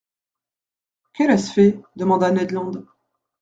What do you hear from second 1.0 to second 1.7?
—Quel est ce